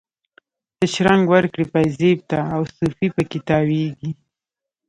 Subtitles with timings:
[0.77, 4.11] ته شرنګ ورکړي پایزیب ته، او صوفي په کې تاویږي